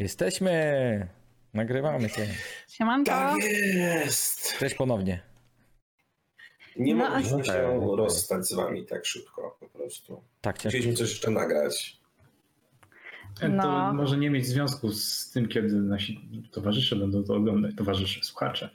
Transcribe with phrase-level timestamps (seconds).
[0.00, 1.08] Jesteśmy!
[1.54, 2.26] Nagrywamy się.
[2.68, 3.10] Siemanko.
[3.10, 3.36] Tak
[3.74, 4.58] jest!
[4.58, 5.20] Cześć ponownie.
[6.76, 10.22] Nie No, mogliśmy się rozstać z wami tak szybko po prostu.
[10.40, 10.68] Tak, ciężko.
[10.68, 12.00] Chcieliśmy coś jeszcze nagrać.
[13.40, 13.92] To No.
[13.94, 16.20] może nie mieć związku z tym, kiedy nasi
[16.52, 18.70] towarzysze będą to oglądać, towarzysze, słuchacze.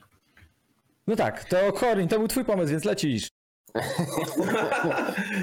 [1.08, 3.28] No tak, to Corin, to był twój pomysł, więc lecisz.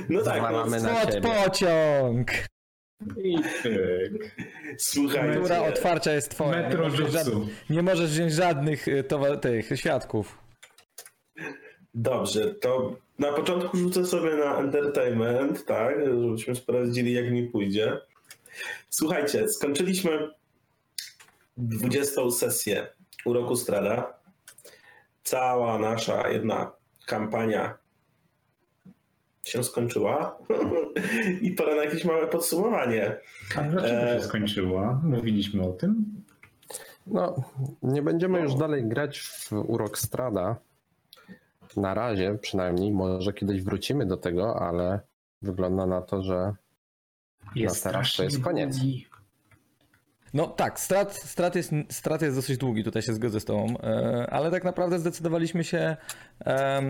[0.09, 2.31] No tak, no, Zwalamy na pociąg!
[3.25, 4.37] I tyk.
[4.79, 5.41] słuchajcie.
[5.41, 6.57] Która otwarcia jest twoja.
[6.57, 7.13] Nie Metro możesz, jutsu.
[7.13, 10.39] żadnych, nie możesz wziąć żadnych towa- tych świadków.
[11.95, 17.99] Dobrze, to na początku rzucę sobie na entertainment, tak, żebyśmy sprawdzili jak mi pójdzie.
[18.91, 20.31] Słuchajcie, skończyliśmy
[21.57, 22.87] 20 sesję
[23.25, 24.15] uroku Strada.
[25.25, 26.73] Cała nasza jedna
[27.07, 27.79] kampania
[29.45, 30.39] się skończyła
[31.43, 33.17] i pora na jakieś małe podsumowanie.
[33.57, 35.01] A dlaczego E, się skończyła?
[35.05, 36.05] Mówiliśmy o tym.
[37.07, 37.35] No,
[37.83, 38.59] nie będziemy już No.
[38.59, 40.57] dalej grać w Urok Strada.
[41.77, 42.93] Na razie przynajmniej.
[42.93, 45.01] Może kiedyś wrócimy do tego, ale
[45.43, 46.55] wygląda na to, że
[47.55, 48.77] Jest teraz to jest koniec.
[48.77, 49.07] długi.
[50.35, 54.27] No tak, strat, strat, jest, strat jest dosyć długi, tutaj się zgodzę z tobą, e,
[54.31, 55.97] ale tak naprawdę zdecydowaliśmy się,
[56.45, 56.85] em,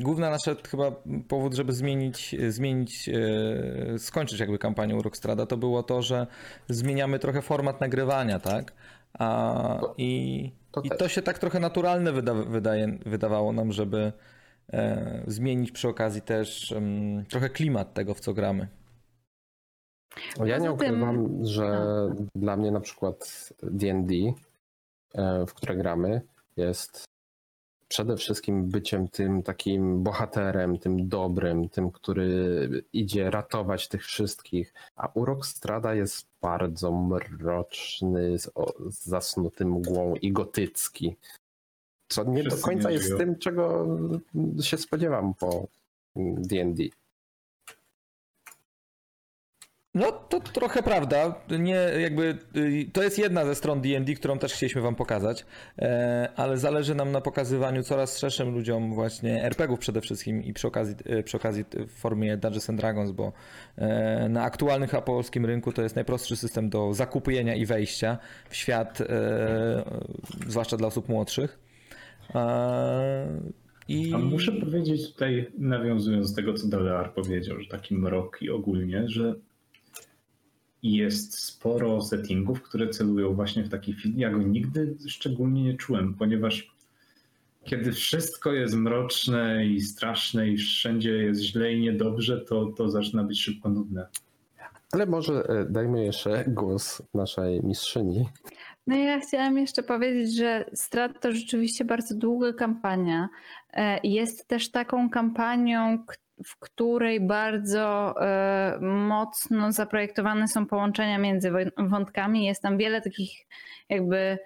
[0.00, 0.40] główny nasz
[0.70, 0.92] chyba
[1.28, 6.26] powód, żeby zmienić, zmienić e, skończyć jakby kampanię Rockstrada, to było to, że
[6.68, 8.72] zmieniamy trochę format nagrywania, tak?
[9.18, 14.12] A, To- i, to I to się tak trochę naturalne wyda, wydaje, wydawało nam, żeby
[14.72, 18.68] e, zmienić przy okazji też em, trochę klimat tego, w co gramy.
[20.38, 21.86] Ja nie Poza tym- ukrywam, że
[22.34, 24.14] dla mnie na przykład D&D,
[25.14, 26.20] e, w które gramy,
[26.56, 27.04] jest
[27.88, 34.74] przede wszystkim byciem tym takim bohaterem, tym dobrym, tym, który idzie ratować tych wszystkich.
[34.96, 41.16] A Urok Strada jest bardzo mroczny, z, o, z zasnutym mgłą i gotycki.
[42.08, 43.86] Co nie do Wszyscy końca nie jest tym, czego
[44.62, 45.66] się spodziewam po
[46.16, 46.82] D&D.
[49.94, 51.34] No to trochę prawda.
[51.58, 55.46] Nie, jakby, y, to jest jedna ze stron D&D, którą też chcieliśmy wam pokazać,
[55.78, 60.68] e, ale zależy nam na pokazywaniu coraz szerszym ludziom właśnie RPGów przede wszystkim i przy
[60.68, 63.32] okazji, y, przy okazji w formie Dungeons and Dragons, bo
[63.76, 68.18] e, na aktualnym chyba polskim rynku to jest najprostszy system do zakupienia i wejścia
[68.48, 69.84] w świat, e,
[70.46, 71.58] zwłaszcza dla osób młodszych.
[72.34, 73.40] E,
[73.88, 74.14] I...
[74.14, 79.08] A muszę powiedzieć tutaj, nawiązując do tego, co Dalear powiedział, że taki mrok i ogólnie,
[79.08, 79.34] że
[80.82, 84.14] jest sporo settingów, które celują właśnie w taki film.
[84.18, 86.70] Ja go nigdy szczególnie nie czułem, ponieważ
[87.64, 93.24] kiedy wszystko jest mroczne i straszne i wszędzie jest źle i niedobrze, to, to zaczyna
[93.24, 94.06] być szybko nudne.
[94.92, 98.28] Ale może e, dajmy jeszcze głos naszej mistrzyni.
[98.86, 103.28] No ja chciałam jeszcze powiedzieć, że Strat to rzeczywiście bardzo długa kampania.
[103.72, 106.14] E, Jest też taką kampanią, k-
[106.44, 112.46] w której bardzo e, mocno zaprojektowane są połączenia między wątkami.
[112.46, 113.46] Jest tam wiele takich
[113.88, 114.38] jakby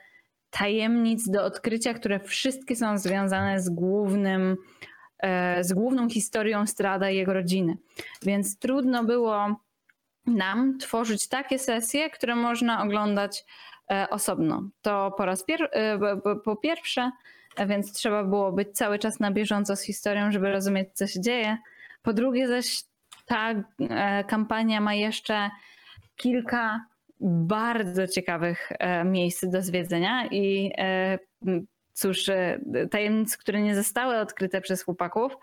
[0.51, 4.57] tajemnic do odkrycia, które wszystkie są związane z głównym,
[5.19, 7.77] e, z główną historią Strada i jego rodziny.
[8.23, 9.57] Więc trudno było
[10.27, 13.45] nam tworzyć takie sesje, które można oglądać
[13.91, 14.69] e, osobno.
[14.83, 15.69] To po raz pier-
[16.45, 17.11] po- pierwsze,
[17.67, 21.59] więc trzeba było być cały czas na bieżąco z historią, żeby rozumieć, co się dzieje.
[22.05, 22.83] Po drugie, zaś
[23.27, 25.51] ta e, kampania ma jeszcze
[26.17, 26.87] kilka
[27.21, 31.19] bardzo ciekawych e, miejsc do zwiedzenia i e,
[31.93, 32.31] cóż,
[32.91, 35.37] tajemnic, które nie zostały odkryte przez chłopaków.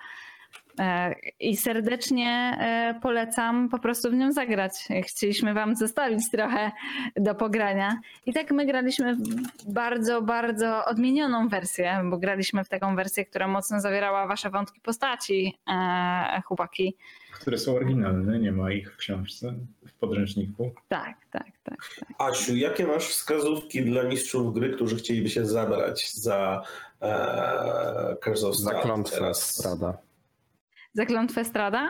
[0.80, 4.74] E, I serdecznie e, polecam po prostu w nią zagrać.
[5.08, 6.72] Chcieliśmy Wam zostawić trochę
[7.16, 8.00] do pogrania.
[8.26, 13.48] I tak my graliśmy w bardzo, bardzo odmienioną wersję, bo graliśmy w taką wersję, która
[13.48, 16.96] mocno zawierała Wasze wątki postaci, e, chłopaki.
[17.32, 19.54] Które są oryginalne, nie ma ich w książce,
[19.88, 20.72] w podręczniku.
[20.88, 21.78] Tak, tak, tak.
[22.18, 26.64] Asiu, jakie masz wskazówki dla mistrzów gry, którzy chcieliby się zabrać za
[27.02, 29.68] e, Curse of Za klątwę teraz?
[30.92, 31.06] Strada.
[31.06, 31.90] Zaklątwę Strada.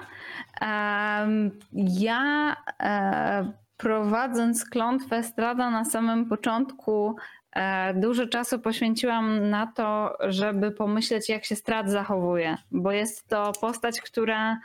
[1.74, 7.16] Ja e, prowadząc klątwę Strada na samym początku
[7.52, 13.52] e, dużo czasu poświęciłam na to, żeby pomyśleć jak się Strad zachowuje, bo jest to
[13.62, 14.60] postać, która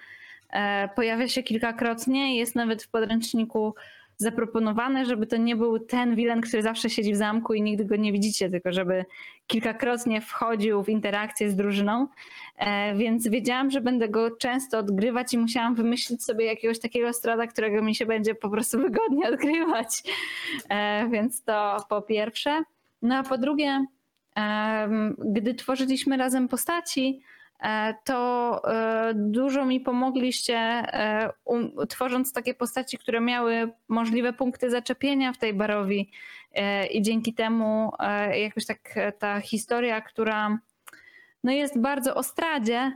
[0.50, 3.74] e, pojawia się kilkakrotnie, jest nawet w podręczniku
[4.16, 7.96] zaproponowane, żeby to nie był ten wilen, który zawsze siedzi w zamku i nigdy go
[7.96, 9.04] nie widzicie, tylko żeby
[9.46, 12.08] kilkakrotnie wchodził w interakcję z drużyną.
[12.58, 17.46] E, więc wiedziałam, że będę go często odgrywać i musiałam wymyślić sobie jakiegoś takiego strada,
[17.46, 20.02] którego mi się będzie po prostu wygodnie odgrywać.
[20.68, 22.62] E, więc to po pierwsze.
[23.02, 23.86] No a po drugie,
[25.18, 27.20] gdy tworzyliśmy razem postaci,
[28.04, 31.32] to e, dużo mi pomogliście, e,
[31.88, 36.10] tworząc takie postaci, które miały możliwe punkty zaczepienia w tej barowi.
[36.90, 37.92] I dzięki temu
[38.32, 40.58] jakoś tak ta historia, która
[41.44, 42.92] no jest bardzo o stradzie,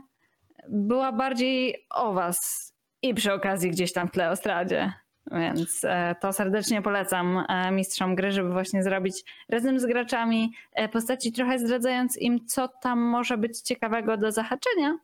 [0.69, 2.71] była bardziej o was.
[3.03, 4.93] I przy okazji gdzieś tam w tle o stradzie.
[5.33, 10.89] Więc e, to serdecznie polecam e, mistrzom gry, żeby właśnie zrobić razem z graczami e,
[10.89, 14.99] postaci, trochę zdradzając im, co tam może być ciekawego do zahaczenia,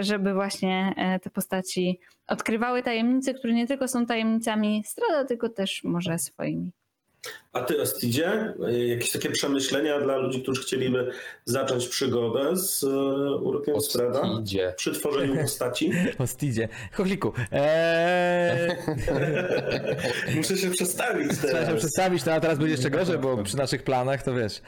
[0.00, 6.18] żeby właśnie te postaci odkrywały tajemnice, które nie tylko są tajemnicami strada, tylko też może
[6.18, 6.72] swoimi.
[7.52, 8.54] A ty, Ostidzie,
[8.86, 11.12] jakieś takie przemyślenia dla ludzi, którzy chcieliby
[11.44, 12.86] zacząć przygodę z e,
[13.36, 14.22] Urokiem Strada
[14.76, 15.92] przy tworzeniu postaci?
[16.18, 16.68] Ostidzie.
[16.92, 17.32] Chochliku.
[17.52, 18.76] Eee...
[20.36, 21.40] Muszę się przestawić teraz.
[21.40, 24.62] Trzeba się przestawić, no a teraz będzie jeszcze gorzej, bo przy naszych planach to wiesz.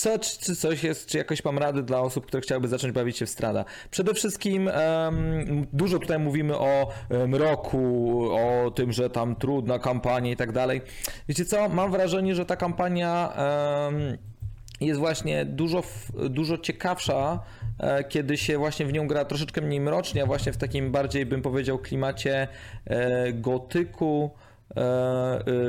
[0.00, 3.26] Co, czy coś jest, czy jakoś mam rady dla osób, które chciałyby zacząć bawić się
[3.26, 3.64] w strada?
[3.90, 6.88] Przede wszystkim um, dużo tutaj mówimy o
[7.28, 10.80] mroku, o tym, że tam trudna kampania i tak dalej.
[11.28, 13.32] Wiecie co, mam wrażenie, że ta kampania
[13.86, 14.18] um,
[14.80, 15.82] jest właśnie dużo,
[16.30, 17.40] dużo ciekawsza,
[17.78, 21.26] e, kiedy się właśnie w nią gra troszeczkę mniej mrocznie, a właśnie w takim bardziej,
[21.26, 22.48] bym powiedział, klimacie
[22.84, 24.30] e, gotyku,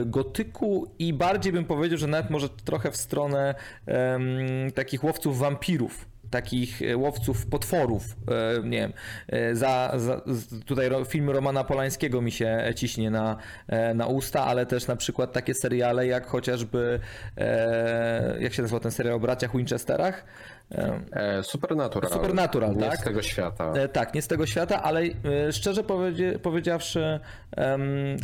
[0.06, 3.56] gotyku i bardziej bym powiedział, że nawet może trochę w stronę
[3.88, 8.04] um, takich łowców wampirów takich e, łowców potworów,
[8.64, 8.94] nie wiem,
[9.54, 10.22] za, za,
[10.66, 13.38] tutaj film Romana Polańskiego mi się ciśnie na,
[13.96, 17.00] na usta, ale też na przykład takie seriale jak chociażby,
[18.40, 20.26] jak się nazywa ten serial o braciach Winchesterach,
[20.61, 20.61] E,
[21.44, 22.12] Supernatural.
[22.12, 23.00] Supernatural, nie tak?
[23.00, 23.74] z tego świata.
[23.76, 25.84] E, tak, nie z tego świata, ale e, szczerze
[26.42, 27.20] powiedziawszy,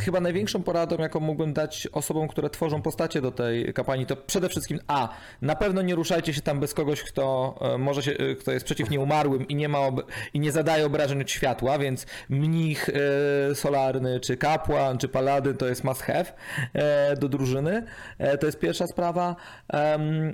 [0.00, 4.48] chyba największą poradą, jaką mógłbym dać osobom, które tworzą postacie do tej kampanii, to przede
[4.48, 5.08] wszystkim A,
[5.42, 9.48] na pewno nie ruszajcie się tam bez kogoś, kto może się, kto jest przeciw nieumarłym
[9.48, 9.78] i nie ma
[10.34, 12.90] i nie zadaje obrażeń od światła, więc mnich
[13.54, 16.24] solarny, czy kapłan, czy paladyn to jest must have
[17.16, 17.84] do drużyny.
[18.40, 19.36] To jest pierwsza sprawa.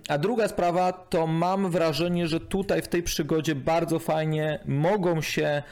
[0.08, 5.22] A druga sprawa to mam wrażenie, wrażenie, że tutaj w tej przygodzie bardzo fajnie mogą
[5.22, 5.62] się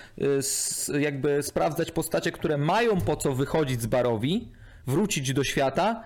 [0.89, 4.49] y, jakby sprawdzać postacie, które mają po co wychodzić z barowi,
[4.87, 6.05] wrócić do świata,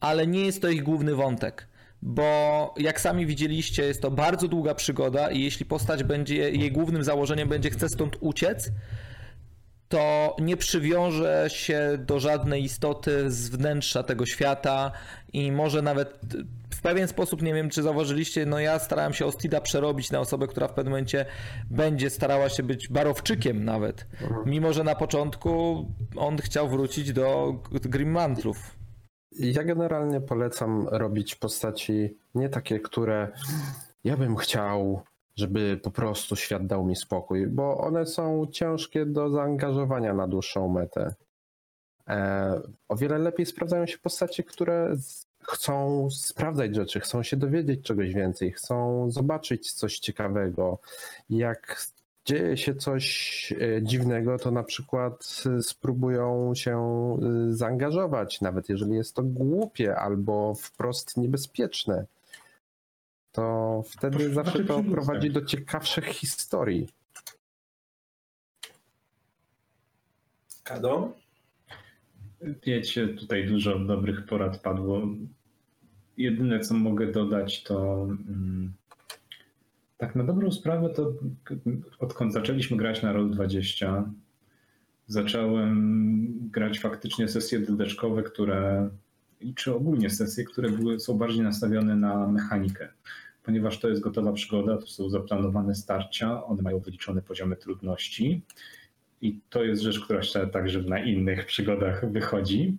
[0.00, 1.68] ale nie jest to ich główny wątek.
[2.02, 7.04] Bo jak sami widzieliście, jest to bardzo długa przygoda i jeśli postać będzie, jej głównym
[7.04, 8.70] założeniem będzie chce stąd uciec,
[9.88, 14.92] to nie przywiąże się do żadnej istoty z wnętrza tego świata
[15.32, 16.18] i może nawet
[16.82, 20.68] pewien sposób, nie wiem czy zauważyliście, no ja starałem się Ostida przerobić na osobę, która
[20.68, 21.26] w pewnym momencie
[21.70, 24.42] będzie starała się być barowczykiem nawet, mhm.
[24.46, 25.86] mimo że na początku
[26.16, 28.76] on chciał wrócić do Grimmantlów.
[29.32, 33.28] Ja generalnie polecam robić postaci nie takie, które
[34.04, 35.02] ja bym chciał
[35.36, 40.68] żeby po prostu świat dał mi spokój, bo one są ciężkie do zaangażowania na dłuższą
[40.68, 41.14] metę.
[42.08, 44.96] E, o wiele lepiej sprawdzają się postacie, które
[45.52, 50.78] chcą sprawdzać rzeczy, chcą się dowiedzieć czegoś więcej, chcą zobaczyć coś ciekawego.
[51.30, 51.86] Jak
[52.24, 59.14] dzieje się coś e, dziwnego, to na przykład spróbują się e, zaangażować, nawet jeżeli jest
[59.14, 62.06] to głupie albo wprost niebezpieczne
[63.32, 66.88] to wtedy zawsze to prowadzi do ciekawszych historii.
[70.64, 71.12] Kado?
[72.66, 75.02] Wiecie, tutaj dużo dobrych porad padło.
[76.16, 78.72] Jedyne, co mogę dodać, to mm,
[79.98, 81.12] tak na dobrą sprawę, to
[81.98, 84.10] odkąd zaczęliśmy grać na Roll20,
[85.06, 88.90] zacząłem grać faktycznie sesje dydeczkowe, które
[89.54, 92.88] czy ogólnie sesje, które były, są bardziej nastawione na mechanikę.
[93.42, 98.42] Ponieważ to jest gotowa przygoda, to są zaplanowane starcia, one mają wyliczone poziomy trudności
[99.22, 102.76] i to jest rzecz, która się także na innych przygodach wychodzi,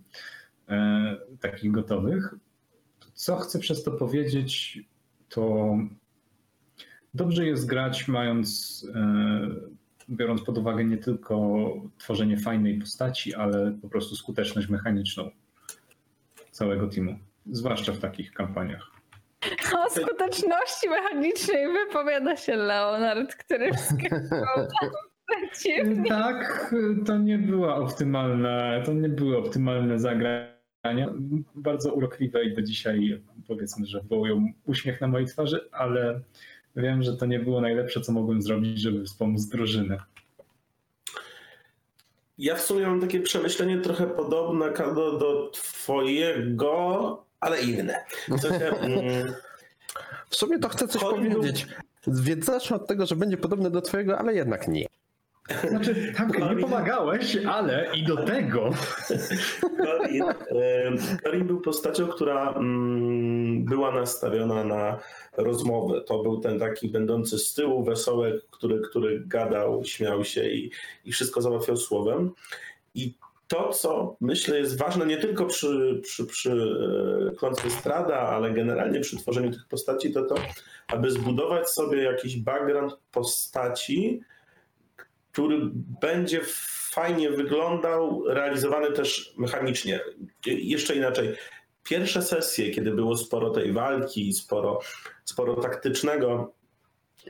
[0.70, 2.36] e, takich gotowych.
[3.13, 4.79] Co chcę przez to powiedzieć,
[5.29, 5.75] to
[7.13, 9.50] dobrze jest grać mając, e,
[10.10, 11.67] biorąc pod uwagę nie tylko
[11.98, 15.32] tworzenie fajnej postaci, ale po prostu skuteczność mechaniczną
[16.51, 17.20] całego teamu,
[17.51, 18.91] zwłaszcza w takich kampaniach.
[19.77, 23.72] O skuteczności mechanicznej wypowiada się Leonard, który
[25.63, 26.10] Dziwnie.
[26.10, 30.53] Tak, to nie była optymalna, to nie były optymalne zagrania.
[31.56, 36.22] Bardzo urokliwe i do dzisiaj powiedzmy, że wywołują uśmiech na mojej twarzy, ale
[36.75, 39.98] wiem, że to nie było najlepsze, co mogłem zrobić, żeby wspomóc drużynę.
[42.38, 48.06] Ja w sumie mam takie przemyślenie trochę podobne do, do twojego, ale inne.
[48.28, 49.34] W, sensie, mm,
[50.30, 51.68] w sumie to chcę coś powiedzieć.
[52.08, 54.88] Więc zacznę od tego, że będzie podobne do twojego, ale jednak nie.
[55.70, 58.70] Znaczy, tak, nie pomagałeś, ale i do tego.
[59.84, 60.24] Corin,
[61.24, 65.00] Corin był postacią, która mm, była nastawiona na
[65.38, 66.02] rozmowę.
[66.02, 70.72] To był ten taki będący z tyłu wesołek, który, który gadał, śmiał się i,
[71.06, 72.32] i wszystko załatwiał słowem.
[72.96, 73.14] I
[73.48, 76.52] to, co myślę jest ważne nie tylko przy, przy, przy
[77.32, 80.36] e, klątwie Strada, ale generalnie przy tworzeniu tych postaci, to to,
[80.88, 84.22] aby zbudować sobie jakiś background postaci,
[85.34, 85.60] który
[86.02, 86.42] będzie
[86.92, 90.00] fajnie wyglądał, realizowany też mechanicznie.
[90.46, 91.34] Jeszcze inaczej.
[91.84, 94.80] Pierwsze sesje, kiedy było sporo tej walki, sporo,
[95.25, 96.54] sporo taktycznego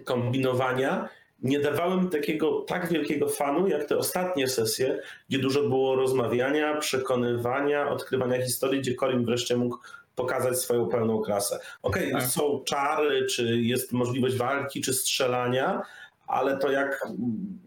[0.05, 6.77] kombinowania, nie dawałem takiego tak wielkiego fanu, jak te ostatnie sesje, gdzie dużo było rozmawiania,
[6.77, 9.77] przekonywania, odkrywania historii, gdzie Corin wreszcie mógł
[10.15, 11.59] pokazać swoją pełną klasę.
[11.81, 12.23] Okej, Tak.
[12.23, 15.81] są czary, czy jest możliwość walki, czy strzelania,
[16.27, 17.07] ale to jak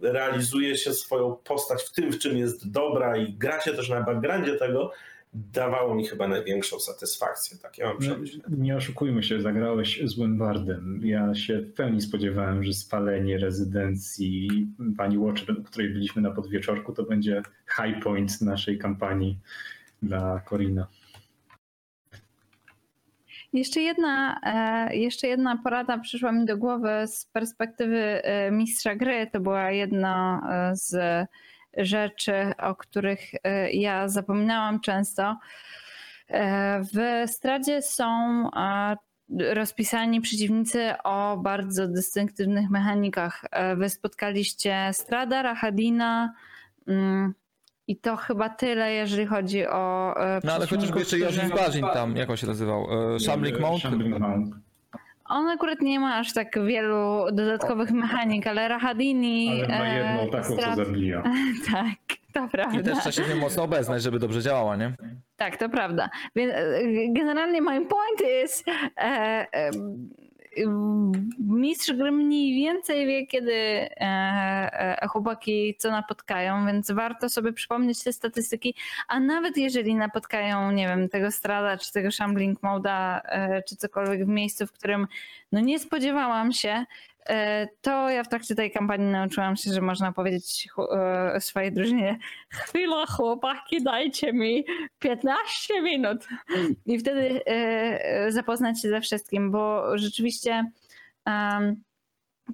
[0.02, 4.02] realizuje się swoją postać w tym, w czym jest dobra i gra się też na
[4.02, 4.92] backgroundzie tego,
[5.34, 7.58] dawało mi chyba największą satysfakcję.
[7.58, 8.44] Tak ja mam przemyślenie.
[8.48, 11.00] Nie oszukujmy się, zagrałeś złym bardem.
[11.04, 14.48] Ja się w pełni spodziewałem, że spalenie rezydencji
[14.96, 17.42] pani Watcher, w której byliśmy na podwieczorku, to będzie
[17.76, 19.38] high point naszej kampanii
[20.02, 20.86] dla Corina.
[23.56, 29.26] Jeszcze jedna, e, jeszcze jedna porada przyszła mi do głowy z perspektywy e, mistrza gry.
[29.32, 30.96] To była jedna e, z
[31.76, 33.20] rzeczy, o których
[33.72, 35.36] ja zapominałam często.
[36.94, 38.14] W Stradzie są
[39.38, 43.44] rozpisani przeciwnicy o bardzo dystynktywnych mechanikach.
[43.76, 46.34] Wy spotkaliście Strada, Rahadina
[46.88, 47.34] mm,
[47.88, 52.16] i to chyba tyle, jeżeli chodzi o e, No ale chociażby jeszcze którzy- Barzin tam,
[52.16, 52.86] jak on się nazywał?
[53.16, 53.82] E, Shambling Mount?
[55.28, 59.62] On akurat nie ma aż tak wielu dodatkowych mechanik, ale Rahadini.
[59.64, 61.22] Ale ma e, jedną taką, co strat- zabija.
[61.72, 62.82] Tak, to I prawda.
[62.82, 64.92] też trzeba się w nią mocno obeznać, żeby dobrze działała, nie?
[65.36, 66.10] Tak, to prawda.
[66.36, 66.52] Więc
[67.10, 68.64] generalnie my point is,
[68.98, 69.02] e,
[69.52, 69.70] e,
[71.38, 73.90] mistrz gry mniej więcej wie, kiedy e,
[75.02, 78.74] e, chłopaki co napotkają, więc warto sobie przypomnieć te statystyki,
[79.08, 84.24] a nawet jeżeli napotkają, nie wiem, tego Strada, czy tego Shambling Moda, e, czy cokolwiek
[84.24, 85.06] w miejscu, w którym
[85.52, 86.86] no nie spodziewałam się, e,
[87.80, 90.68] to ja w trakcie tej kampanii nauczyłam się, że można powiedzieć
[91.34, 92.18] e, swojej drużynie
[92.48, 94.64] chwila chłopaki, dajcie mi
[94.98, 96.28] 15 minut
[96.86, 97.50] i wtedy e,
[98.04, 100.70] e, zapoznać się ze wszystkim, bo rzeczywiście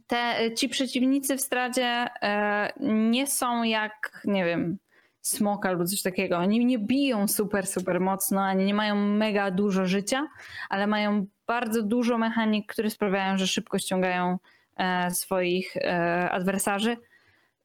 [0.07, 4.79] te, ci przeciwnicy w stradzie e, nie są jak, nie wiem,
[5.21, 6.37] smoka lub coś takiego.
[6.39, 10.27] Oni nie biją super, super mocno, ani nie mają mega dużo życia,
[10.69, 14.39] ale mają bardzo dużo mechanik, które sprawiają, że szybko ściągają e,
[15.11, 16.97] swoich e, adwersarzy.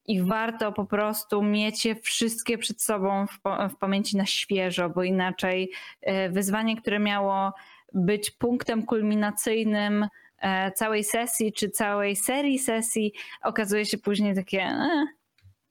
[0.08, 3.40] I warto po prostu mieć je wszystkie przed sobą w,
[3.74, 5.72] w pamięci na świeżo, bo inaczej
[6.02, 7.54] e, wyzwanie, które miało
[7.94, 15.08] być punktem kulminacyjnym e, całej sesji czy całej serii sesji, okazuje się później takie e,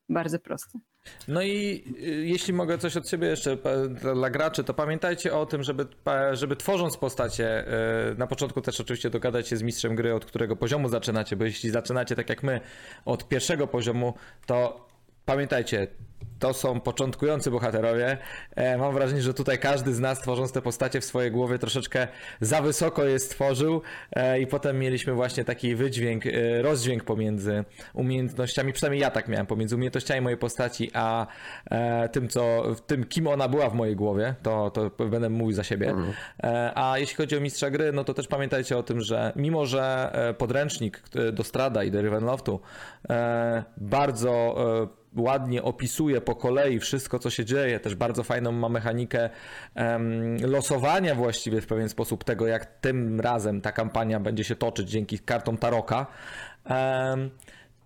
[0.09, 0.79] bardzo proste.
[1.29, 3.57] No i y, jeśli mogę coś od siebie jeszcze
[4.15, 5.87] dla graczy, to pamiętajcie o tym, żeby,
[6.33, 7.65] żeby tworząc postacie,
[8.13, 11.45] y, na początku też oczywiście dogadać się z mistrzem gry, od którego poziomu zaczynacie, bo
[11.45, 12.61] jeśli zaczynacie tak jak my
[13.05, 14.15] od pierwszego poziomu,
[14.47, 14.87] to
[15.25, 15.87] pamiętajcie,
[16.39, 18.19] to są początkujący bohaterowie.
[18.57, 22.09] E, Mam wrażenie, że tutaj każdy z nas tworząc te postacie w swojej głowie troszeczkę
[22.41, 27.65] za wysoko je stworzył e, i potem mieliśmy właśnie taki wydźwięk, e, rozdźwięk pomiędzy
[27.95, 31.27] umiejętnościami, przynajmniej ja tak miałem, pomiędzy umiejętnościami mojej postaci, a
[32.13, 35.95] tym, co, tym kim ona była w mojej głowie, to, to będę mówił za siebie.
[36.43, 39.67] E, A jeśli chodzi o mistrza gry, no to też pamiętajcie o tym, że mimo,
[39.67, 41.03] że podręcznik
[41.33, 42.61] do Strada i do Ravenloftu
[43.77, 44.57] bardzo
[45.17, 47.81] ładnie opisuje po kolei wszystko, co się dzieje.
[47.81, 49.31] Też bardzo fajną ma mechanikę
[49.75, 54.91] em, losowania właściwie w pewien sposób tego, jak tym razem ta kampania będzie się toczyć
[54.91, 56.07] dzięki kartom Taroka.
[56.65, 57.31] Em,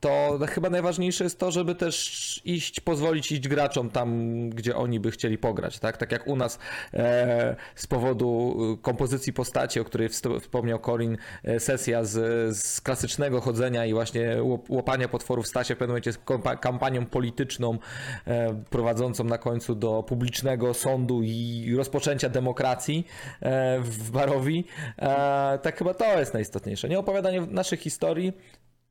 [0.01, 5.11] to chyba najważniejsze jest to, żeby też iść, pozwolić iść graczom tam, gdzie oni by
[5.11, 5.97] chcieli pograć, tak?
[5.97, 6.59] Tak jak u nas
[6.95, 10.09] e, z powodu kompozycji postaci, o której
[10.41, 14.37] wspomniał Corin, e, sesja z, z klasycznego chodzenia i właśnie
[14.69, 16.13] łopania potworów stała się w pewnym momencie
[16.61, 17.79] kampanią polityczną
[18.27, 23.07] e, prowadzącą na końcu do publicznego sądu i rozpoczęcia demokracji
[23.41, 24.65] e, w Barowi.
[24.99, 26.89] E, tak chyba to jest najistotniejsze.
[26.89, 28.33] Nie opowiadanie naszych historii,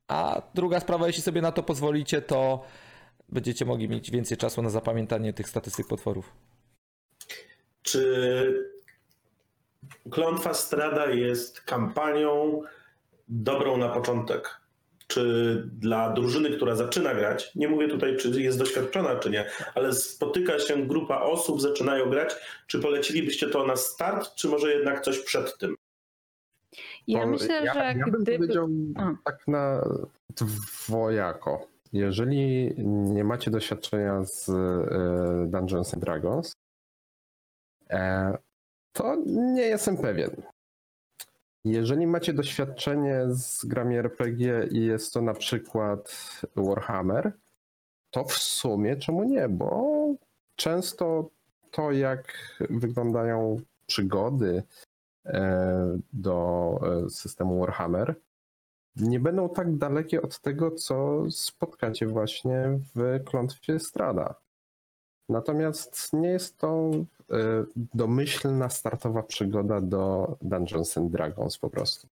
[0.10, 2.66] a druga sprawa, jeśli sobie na to pozwolicie, to
[3.30, 6.34] będziecie mogli mieć więcej czasu na zapamiętanie tych statystyk potworów.
[7.82, 8.54] Czy
[10.12, 12.62] Klątwa Strada jest kampanią
[13.28, 14.60] dobrą na początek?
[15.08, 19.94] Czy dla drużyny, która zaczyna grać, nie mówię tutaj, czy jest doświadczona, czy nie, ale
[19.94, 22.36] spotyka się grupa osób, zaczynają grać,
[22.68, 25.76] czy polecilibyście to na start, czy może jednak coś przed tym?
[27.10, 28.38] Ja myślę, ja, że ja bym gdyby...
[28.38, 28.70] powiedział
[29.26, 29.88] tak na
[30.36, 31.68] dwojako.
[31.94, 36.54] Jeżeli nie macie doświadczenia z e, Dungeons and Dragons,
[37.90, 38.38] e,
[38.94, 40.30] to nie jestem pewien.
[41.66, 46.16] Jeżeli macie doświadczenie z grami RPG i jest to na przykład
[46.56, 47.32] Warhammer,
[48.12, 49.50] to w sumie czemu nie?
[49.50, 49.96] Bo
[50.56, 51.30] często
[51.72, 52.34] to, jak
[52.70, 54.64] wyglądają przygody,
[56.14, 58.16] do e, systemu Warhammer,
[58.96, 64.36] nie będą tak dalekie od tego, co spotkacie właśnie w klątwie Strada.
[65.30, 66.92] Natomiast nie jest to
[67.32, 72.08] e, domyślna startowa przygoda do Dungeons and Dragons po prostu.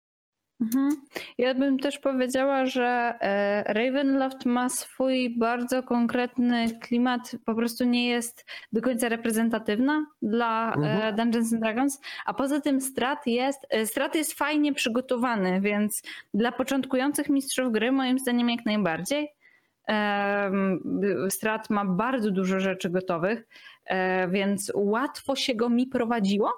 [0.60, 0.90] Mhm.
[1.38, 8.08] Ja bym też powiedziała, że e, Ravenloft ma swój bardzo konkretny klimat, po prostu nie
[8.08, 11.16] jest do końca reprezentatywna dla e, mhm.
[11.16, 16.02] Dungeons and Dragons, a poza tym Strat jest, e, Strat jest fajnie przygotowany, więc
[16.34, 19.28] dla początkujących mistrzów gry moim zdaniem jak najbardziej.
[21.28, 23.46] Strat ma bardzo dużo rzeczy gotowych,
[24.28, 26.52] więc łatwo się go mi prowadziło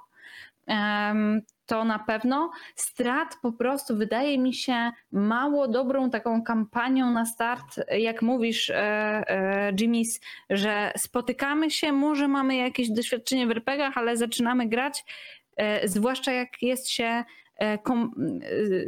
[1.66, 2.50] to na pewno.
[2.74, 8.76] Strat po prostu wydaje mi się mało dobrą taką kampanią na start, jak mówisz, e,
[8.76, 10.20] e, Jimmy's,
[10.50, 15.04] że spotykamy się, może mamy jakieś doświadczenie w RPGach, ale zaczynamy grać,
[15.56, 17.24] e, zwłaszcza jak jest się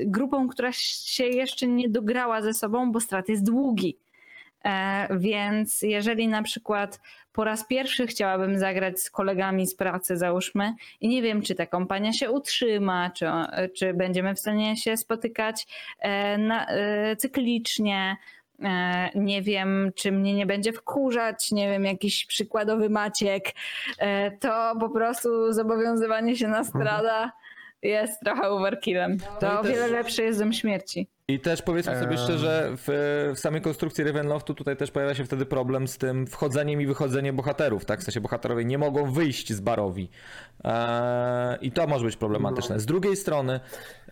[0.06, 3.98] grupą, która się jeszcze nie dograła ze sobą, bo strat jest długi.
[5.10, 7.00] Więc jeżeli na przykład
[7.38, 11.66] po raz pierwszy chciałabym zagrać z kolegami z pracy, załóżmy, i nie wiem, czy ta
[11.66, 13.26] kompania się utrzyma, czy,
[13.76, 15.66] czy będziemy w stanie się spotykać
[15.98, 18.16] e, na, e, cyklicznie.
[18.62, 23.44] E, nie wiem, czy mnie nie będzie wkurzać, nie wiem, jakiś przykładowy Maciek.
[24.40, 27.32] To po prostu zobowiązywanie się na strada
[27.82, 29.16] jest trochę overkillem.
[29.40, 31.08] To o wiele lepsze jest dom śmierci.
[31.30, 35.46] I też powiedzmy sobie szczerze, w, w samej konstrukcji Ravenloftu tutaj też pojawia się wtedy
[35.46, 38.00] problem z tym wchodzeniem i wychodzeniem bohaterów, tak?
[38.00, 40.10] W sensie bohaterowie nie mogą wyjść z barowi.
[40.64, 42.80] Eee, I to może być problematyczne.
[42.80, 43.60] Z drugiej strony,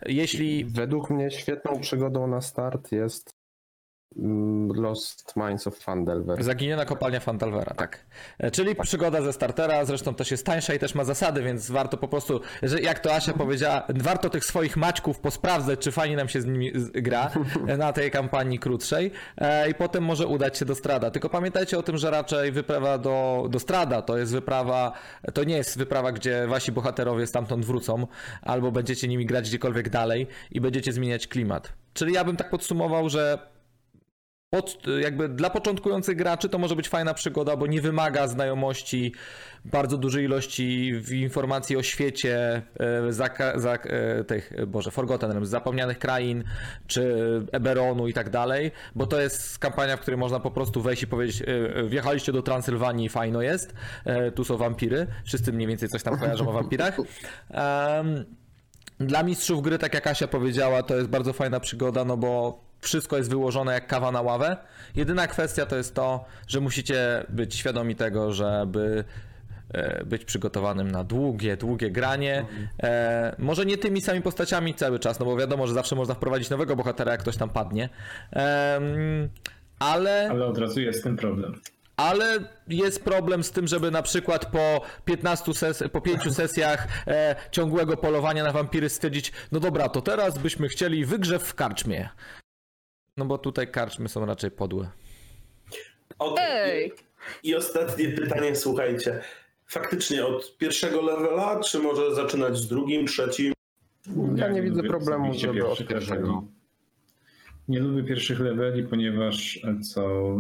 [0.07, 0.65] jeśli...
[0.65, 3.31] Według mnie świetną przygodą na start jest
[4.75, 6.45] Lost Mines of Fandelver.
[6.45, 8.07] Zaginiona kopalnia Fandelvera, tak.
[8.39, 11.97] E, czyli przygoda ze startera, zresztą też jest tańsza i też ma zasady, więc warto
[11.97, 16.29] po prostu, że jak to Asia powiedziała, warto tych swoich maćków posprawdzać, czy fajnie nam
[16.29, 17.31] się z nimi gra
[17.79, 21.11] na tej kampanii krótszej e, i potem może udać się do Strada.
[21.11, 24.93] Tylko pamiętajcie o tym, że raczej wyprawa do, do Strada to jest wyprawa,
[25.35, 28.07] to nie jest wyprawa, gdzie wasi bohaterowie stamtąd wrócą,
[28.43, 31.73] albo będziecie nimi grać gdziekolwiek dalej i będziecie zmieniać klimat.
[31.95, 33.56] Czyli ja bym tak podsumował, że
[34.57, 39.13] pod, jakby dla początkujących graczy to może być fajna przygoda, bo nie wymaga znajomości
[39.65, 46.45] bardzo dużej ilości informacji o świecie, e, za, za, e, tych, boże, Forgotten zapomnianych krain,
[46.87, 47.15] czy
[47.53, 51.07] Eberonu i tak dalej, bo to jest kampania, w której można po prostu wejść i
[51.07, 53.75] powiedzieć, e, wjechaliście do Transylwanii, fajno jest,
[54.35, 56.99] tu są wampiry, wszyscy mniej więcej coś tam kojarzą o wampirach.
[56.99, 58.25] Um,
[59.01, 63.17] dla mistrzów gry, tak jak Asia powiedziała, to jest bardzo fajna przygoda, no bo wszystko
[63.17, 64.57] jest wyłożone jak kawa na ławę.
[64.95, 69.05] Jedyna kwestia to jest to, że musicie być świadomi tego, żeby
[69.75, 72.45] e, być przygotowanym na długie, długie granie.
[72.83, 76.51] E, może nie tymi samymi postaciami cały czas, no bo wiadomo, że zawsze można wprowadzić
[76.51, 77.89] nowego bohatera, jak ktoś tam padnie.
[78.33, 78.81] E,
[79.79, 80.29] ale...
[80.31, 81.61] Ale od razu jest ten problem.
[81.97, 87.37] Ale jest problem z tym, żeby na przykład po 15 ses- po 5 sesjach e,
[87.51, 92.09] ciągłego polowania na wampiry stwierdzić, no dobra, to teraz byśmy chcieli wygrzew w karczmie.
[93.17, 94.91] No bo tutaj karczmy są raczej podłe.
[96.19, 96.93] Okej.
[96.93, 97.07] Okay.
[97.43, 99.21] I, I ostatnie pytanie, słuchajcie.
[99.67, 103.53] Faktycznie od pierwszego levela, czy może zaczynać z drugim, trzecim?
[104.37, 106.45] Ja nie widzę problemu, żeby od pierwszego.
[107.69, 110.37] Nie lubię pierwszych leveli, ponieważ e, co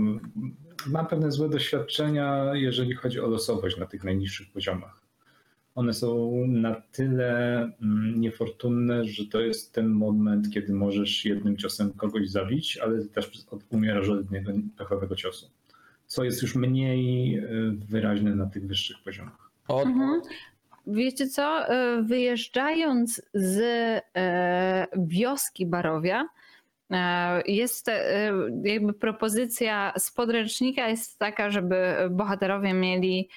[0.86, 5.05] mam pewne złe doświadczenia, jeżeli chodzi o losowość na tych najniższych poziomach.
[5.76, 11.92] One są na tyle mm, niefortunne, że to jest ten moment, kiedy możesz jednym ciosem
[11.92, 13.30] kogoś zabić, ale też
[13.70, 15.50] umierasz od jednego pechowego ciosu.
[16.06, 17.44] Co jest już mniej e,
[17.88, 19.50] wyraźne na tych wyższych poziomach.
[19.68, 19.86] Od...
[19.86, 20.22] Mhm.
[20.86, 21.68] Wiecie co?
[21.68, 23.60] E, Wyjeżdżając z
[24.16, 26.28] e, wioski Barowia,
[27.46, 27.90] jest
[28.62, 31.76] jakby propozycja z podręcznika jest taka, żeby
[32.10, 33.28] bohaterowie mieli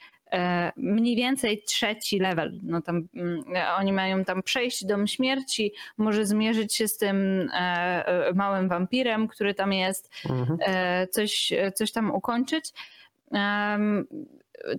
[0.78, 2.60] mniej więcej trzeci level.
[2.64, 3.44] No tam, mm,
[3.78, 9.28] oni mają tam przejść dom śmierci, może zmierzyć się z tym e, e, małym wampirem,
[9.28, 10.60] który tam jest, Mhm.
[10.62, 12.74] e, coś, coś tam ukończyć.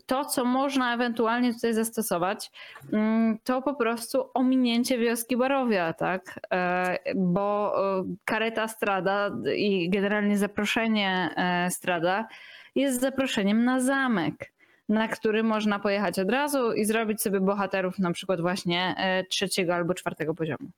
[0.07, 2.51] To, co można ewentualnie tutaj zastosować,
[2.93, 6.41] mm, to po prostu ominięcie wioski Barowia, tak?
[6.53, 12.29] E, Bo e, kareta Strada i generalnie zaproszenie e, Strada
[12.75, 14.53] jest zaproszeniem na zamek,
[14.91, 19.75] na który można pojechać od razu i zrobić sobie bohaterów na przykład właśnie e, trzeciego
[19.75, 20.71] albo czwartego poziomu.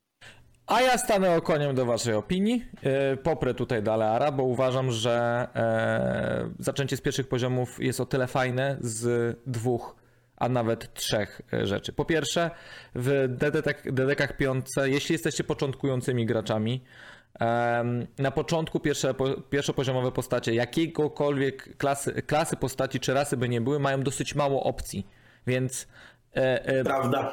[0.66, 2.64] A ja stanę okoniem do waszej opinii.
[2.82, 8.26] Yy, Poprę tutaj Daleara, bo uważam, że e, zaczęcie z pierwszych poziomów jest o tyle
[8.26, 9.96] fajne z dwóch,
[10.36, 11.92] a nawet trzech e, rzeczy.
[11.92, 12.50] Po pierwsze,
[12.94, 16.84] w DDK DDK piątce, jeśli jesteście początkującymi graczami,
[18.18, 23.78] na początku pierwsze, po- pierwszopoziomowe postacie jakiegokolwiek klasy, klasy postaci czy rasy by nie były,
[23.78, 25.06] mają dosyć mało opcji,
[25.46, 25.88] więc
[26.36, 26.84] e, e,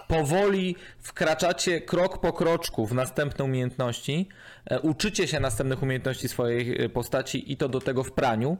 [0.07, 4.29] powoli wkraczacie krok po kroczku w następne umiejętności,
[4.65, 8.57] e, uczycie się następnych umiejętności swojej postaci i to do tego w praniu.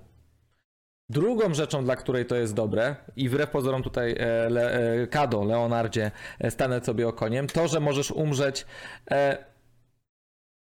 [1.10, 4.16] Drugą rzeczą, dla której to jest dobre, i wbrew pozorom tutaj
[4.50, 6.12] Le, Kado, Leonardzie,
[6.50, 8.66] stanę sobie okoniem, to, że możesz umrzeć.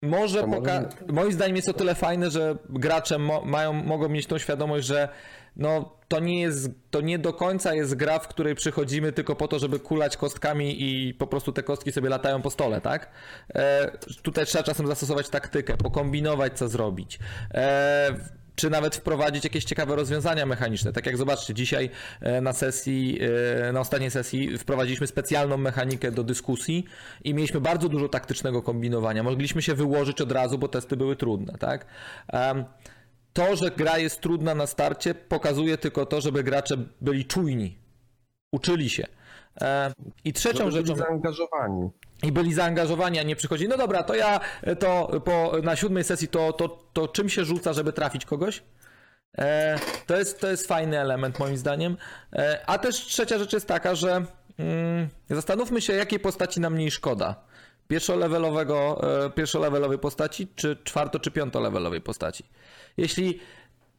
[0.04, 4.38] Może- poka- moim zdaniem jest o tyle fajne, że gracze mo- mają, mogą mieć tą
[4.38, 5.10] świadomość, że
[5.58, 9.48] no, to nie jest, to nie do końca jest gra, w której przychodzimy tylko po
[9.48, 13.10] to, żeby kulać kostkami i po prostu te kostki sobie latają po stole, tak?
[13.56, 17.20] E, tutaj trzeba czasem zastosować taktykę, pokombinować co zrobić.
[17.54, 18.14] E,
[18.56, 20.94] czy nawet wprowadzić jakieś ciekawe rozwiązania mechaniczne.
[20.94, 21.90] Tak jak zobaczcie, dzisiaj
[22.22, 23.20] e, na sesji,
[23.68, 26.86] e, na ostatniej sesji wprowadziliśmy specjalną mechanikę do dyskusji
[27.24, 29.24] i mieliśmy bardzo dużo taktycznego kombinowania.
[29.24, 31.86] Mogliśmy się wyłożyć od razu, bo testy były trudne, tak?
[33.34, 37.78] To, że gra jest trudna na starcie, pokazuje tylko to, żeby gracze byli czujni,
[38.52, 39.08] uczyli się.
[39.62, 41.90] E, I trzecią rzeczą zaangażowani.
[42.24, 43.68] i byli zaangażowani, a nie przychodzi.
[43.68, 47.46] No dobra, to ja e, to po, na siódmej sesji to, to, to czym się
[47.46, 48.64] rzuca, żeby trafić kogoś?
[49.38, 51.98] E, to, jest, to jest fajny element moim zdaniem.
[52.34, 54.26] E, a też trzecia rzecz jest taka, że
[54.58, 57.36] mm, zastanówmy się, jakiej postaci nam mniej szkoda.
[57.88, 62.44] Pierwszolevelowego, e, pierwszolevelowej postaci, czy czwarto, czy piątolevelowej postaci.
[62.98, 63.40] Jeśli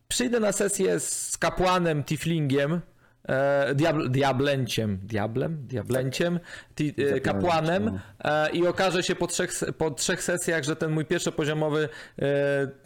[0.09, 2.81] przyjdę na sesję z kapłanem, tiflingiem,
[3.29, 6.41] e, diabl, diablenciem, diablem, diablenciem,
[6.75, 11.05] ti, e, kapłanem e, i okaże się po trzech, po trzech sesjach, że ten mój
[11.05, 12.27] pierwszopoziomowy e,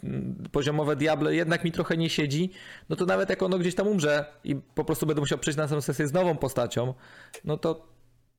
[0.03, 2.51] m, poziomowe diable jednak mi trochę nie siedzi,
[2.89, 5.63] no to nawet jak ono gdzieś tam umrze i po prostu będę musiał przyjść na
[5.63, 6.93] następną sesję z nową postacią,
[7.45, 7.87] no to,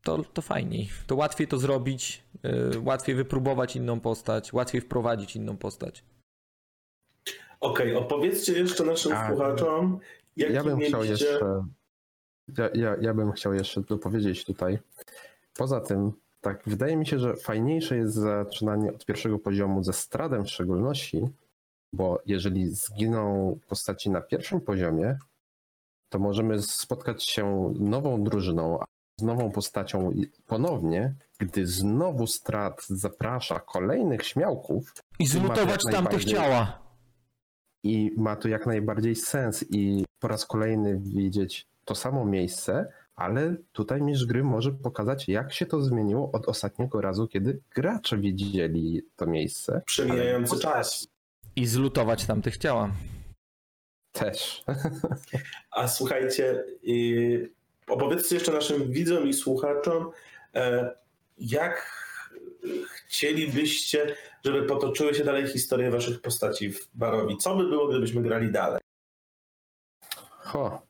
[0.05, 0.89] to, to fajniej.
[1.07, 6.05] To łatwiej to zrobić, e, łatwiej wypróbować inną postać, łatwiej wprowadzić inną postać.
[7.61, 9.99] Okej, opowiedzcie jeszcze naszym A, słuchaczom,
[10.37, 11.25] jaki Ja bym chciał mieliście...
[11.27, 11.65] jeszcze.
[12.59, 14.79] Ja, ja, ja bym chciał jeszcze tu powiedzieć tutaj.
[15.55, 20.45] Poza tym, tak, wydaje mi się, że fajniejsze jest zaczynanie od pierwszego poziomu ze stradem
[20.45, 21.29] w szczególności,
[21.93, 25.19] bo jeżeli zginą postaci na pierwszym poziomie,
[26.09, 28.79] to możemy spotkać się nową drużyną,
[29.21, 30.13] z nową postacią
[30.47, 36.83] ponownie, gdy znowu strat zaprasza kolejnych śmiałków, I zlutować tamtych ciała.
[37.83, 43.57] i ma to jak najbardziej sens i po raz kolejny widzieć to samo miejsce, ale
[43.73, 49.03] tutaj mistrz gry może pokazać, jak się to zmieniło od ostatniego razu, kiedy gracze widzieli
[49.17, 49.83] to miejsce.
[49.87, 51.09] Przemijający ale czas.
[51.57, 52.91] I zlutować tamtych ciała.
[54.13, 54.65] Też.
[55.71, 57.51] A słuchajcie, yy,
[57.87, 60.11] opowiedzcie jeszcze naszym widzom i słuchaczom,
[60.55, 60.91] e,
[61.39, 61.91] jak
[63.07, 67.37] chcielibyście, żeby potoczyły się dalej historie waszych postaci w Barowi?
[67.37, 68.81] Co by było, gdybyśmy grali dalej?
[70.39, 70.90] Ho,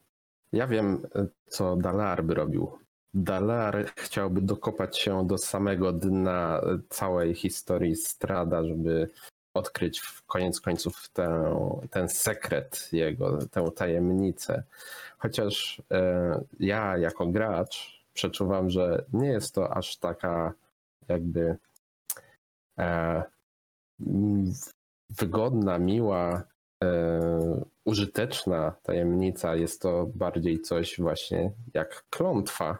[0.52, 1.06] ja wiem,
[1.46, 2.78] co Dalar by robił.
[3.14, 9.10] Dalar chciałby dokopać się do samego dna całej historii Strada, żeby
[9.54, 11.56] odkryć w koniec końców tę,
[11.90, 14.62] ten sekret jego, tę tajemnicę.
[15.18, 20.52] Chociaż e, ja jako gracz przeczuwam, że nie jest to aż taka
[21.08, 21.56] jakby
[22.78, 23.22] e,
[25.10, 26.42] wygodna, miła,
[26.84, 29.56] e, użyteczna tajemnica.
[29.56, 32.78] Jest to bardziej coś właśnie jak klątwa,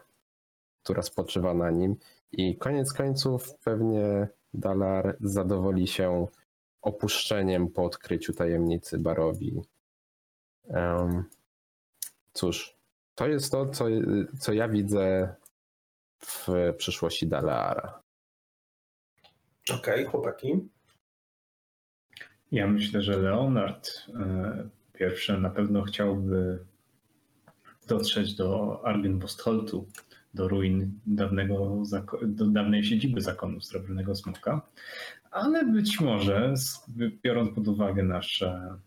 [0.83, 1.95] która spoczywa na nim.
[2.31, 6.27] I koniec końców pewnie Dalar zadowoli się
[6.81, 9.61] opuszczeniem po odkryciu tajemnicy Barowi.
[10.69, 11.23] Em,
[12.33, 12.75] cóż,
[13.15, 13.85] to jest to, co,
[14.39, 15.35] co ja widzę
[16.19, 16.47] w
[16.77, 18.01] przyszłości Dalara.
[19.73, 20.69] Okej, chłopaki.
[22.51, 23.89] Ja myślę, że Leonard
[25.01, 26.59] e, pierwszy na pewno chciałby
[27.87, 29.87] dotrzeć do Argenbostholtu,
[30.33, 31.83] do ruin dawnego,
[32.25, 34.61] do dawnej siedziby zakonu Srebrnego Smoka,
[35.31, 36.53] ale być może,
[37.23, 38.77] biorąc pod uwagę nasze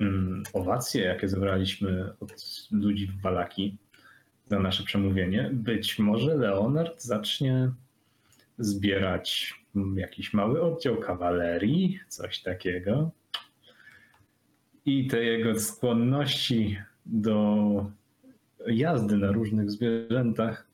[0.00, 2.32] mm, owacje, jakie zebraliśmy od
[2.70, 3.78] ludzi w Walaki
[4.46, 7.70] za nasze przemówienie, być może Leonard zacznie
[8.58, 9.54] zbierać
[9.96, 13.10] jakiś mały oddział kawalerii, coś takiego.
[14.86, 17.86] I te jego skłonności do
[18.66, 20.66] jazdy na różnych zwierzętach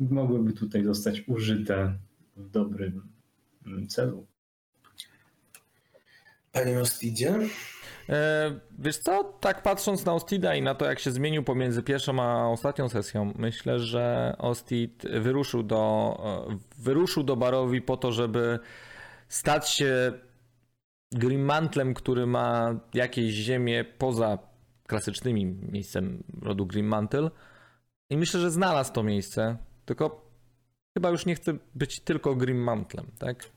[0.00, 1.94] mogłyby tutaj zostać użyte
[2.36, 3.02] w dobrym
[3.88, 4.26] celu.
[6.52, 7.34] Panie Ostidzie?
[8.08, 12.22] E, Wiesz co, tak patrząc na Ostida i na to, jak się zmienił pomiędzy pierwszą
[12.22, 16.14] a ostatnią sesją, myślę, że Ostid wyruszył do,
[16.50, 18.58] e, wyruszył do Barowi po to, żeby
[19.28, 20.12] stać się
[21.12, 24.38] Grimmantlem, który ma jakieś ziemię poza
[24.86, 27.30] klasycznymi miejscem rodu Grimmantle.
[28.10, 30.30] I myślę, że znalazł to miejsce, tylko
[30.94, 33.50] chyba już nie chce być tylko Grimmantlem, tak?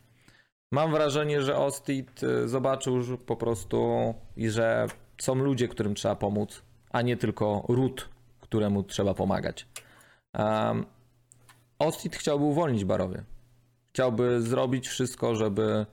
[0.71, 4.87] Mam wrażenie, że Ostit y, zobaczył już po prostu, i że
[5.21, 8.09] są ludzie, którym trzeba pomóc, a nie tylko ród,
[8.39, 9.67] któremu trzeba pomagać.
[10.33, 10.85] Um,
[11.79, 13.23] Ostit chciałby uwolnić Barowie.
[13.93, 15.85] Chciałby zrobić wszystko, żeby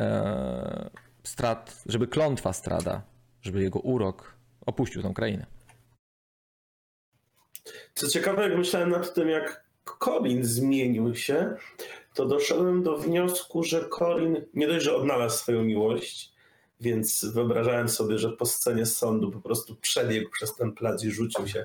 [0.00, 0.90] e,
[1.22, 3.02] strat, żeby klątwa strada,
[3.42, 4.34] żeby jego urok
[4.66, 5.46] opuścił tą krainę.
[7.94, 9.66] Co ciekawe, jak myślałem nad tym, jak
[9.98, 11.56] Colin zmienił się,
[12.14, 16.36] to doszedłem do wniosku, że Colin nie dość, że odnalazł swoją miłość,
[16.80, 21.48] więc wyobrażałem sobie, że po scenie sądu po prostu przebiegł przez ten plac i rzucił
[21.48, 21.64] się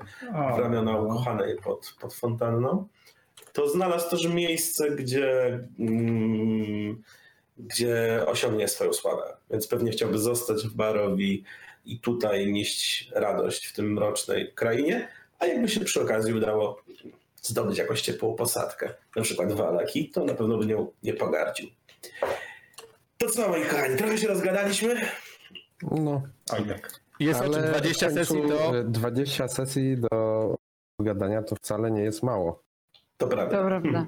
[0.56, 2.88] w ramiona ukochanej pod, pod fontanną,
[3.52, 7.02] to znalazł też miejsce, gdzie, mm,
[7.62, 9.36] gdzie osiągnie swoją sławę.
[9.50, 11.44] Więc pewnie chciałby zostać w Barowi
[11.84, 16.82] i tutaj nieść radość w tym mrocznej krainie, a jakby się przy okazji udało
[17.42, 21.68] zdobyć jakąś ciepłą posadkę, na przykład Walaki, to na pewno by nią nie pogardził.
[23.18, 25.00] To co, moi kochani, trochę się rozgadaliśmy?
[25.82, 26.22] No,
[26.52, 27.00] Oj, tak.
[27.20, 30.56] Jest o ale 20 w końcu sesji to 20 sesji do
[30.98, 32.62] gadania to wcale nie jest mało.
[33.16, 33.58] To prawda.
[33.58, 34.06] To prawda.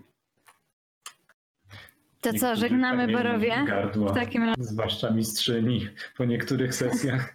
[2.24, 3.64] To co, żegnamy kamienni Barowie?
[3.66, 4.64] Gardła, W takim razie.
[4.64, 7.34] Zwłaszcza mistrzyni po niektórych sesjach.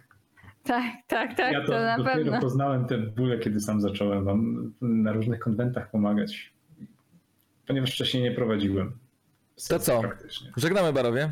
[0.64, 2.40] Tak, tak, tak, ja to, to, na dopiero pewno.
[2.40, 6.52] poznałem te bóle, kiedy sam zacząłem wam na różnych konwentach pomagać.
[7.66, 8.98] Ponieważ wcześniej nie prowadziłem.
[9.68, 10.00] To co?
[10.00, 10.50] Praktycznie.
[10.56, 11.30] żegnamy Barowie.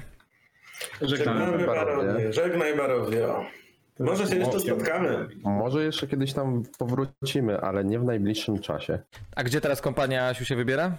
[1.02, 1.40] Żegnamy.
[1.40, 2.06] Żegnamy Barowie.
[2.06, 2.32] Barowie.
[2.32, 3.26] Żegnaj Barowie.
[4.00, 5.28] Może się jeszcze spotkamy.
[5.42, 8.98] Może jeszcze kiedyś tam powrócimy, ale nie w najbliższym czasie.
[9.36, 10.96] A gdzie teraz kompania Asiu się wybiera?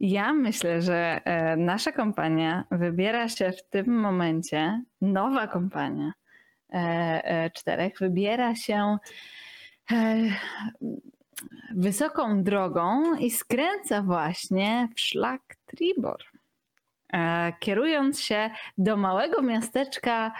[0.00, 6.12] Ja myślę, że e, nasza kompania wybiera się w tym momencie, nowa kompania
[6.72, 6.76] e,
[7.24, 8.98] e, czterech, wybiera się
[11.74, 16.24] wysoką drogą i skręca właśnie w szlak Tribor.
[17.60, 20.32] Kierując się do małego miasteczka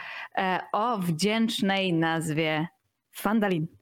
[0.73, 2.67] o wdzięcznej nazwie
[3.13, 3.80] Fandalin.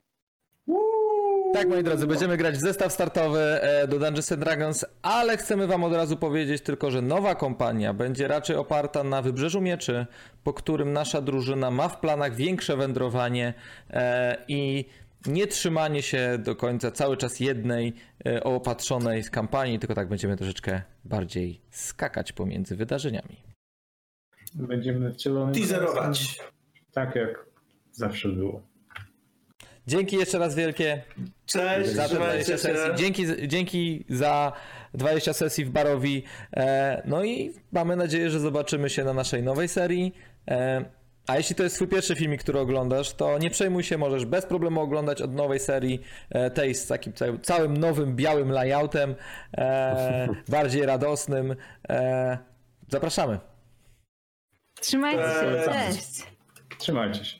[1.53, 5.67] Tak, moi drodzy, będziemy grać w zestaw startowy e, do Dungeons and Dragons, ale chcemy
[5.67, 10.05] wam od razu powiedzieć tylko, że nowa kompania będzie raczej oparta na Wybrzeżu Mieczy,
[10.43, 13.53] po którym nasza drużyna ma w planach większe wędrowanie
[13.89, 14.85] e, i
[15.25, 17.93] nie trzymanie się do końca cały czas jednej
[18.25, 23.43] e, opatrzonej z kampanii, tylko tak będziemy troszeczkę bardziej skakać pomiędzy wydarzeniami.
[24.55, 25.53] Będziemy wcielone.
[25.53, 26.39] Teaserować.
[26.91, 27.45] Tak jak
[27.91, 28.68] zawsze było.
[29.89, 31.01] Dzięki jeszcze raz wielkie.
[31.45, 32.57] Cześć, za te 20 trzymajcie się.
[32.57, 32.95] sesji.
[32.95, 34.53] Dzięki, dzięki za
[34.93, 36.23] 20 sesji w Barowi.
[36.57, 40.15] E, No i mamy nadzieję, że zobaczymy się na naszej nowej serii.
[40.47, 40.85] E,
[41.27, 44.45] A jeśli to jest twój pierwszy filmik, który oglądasz, to nie przejmuj się, możesz bez
[44.45, 49.15] problemu oglądać od nowej serii, e, tej z takim całym- nowym, białym layoutem,
[50.47, 51.55] bardziej radosnym.
[52.87, 53.39] Zapraszamy.
[54.81, 56.23] Trzymajcie się, cześć!
[56.77, 57.38] Trzymajcie się.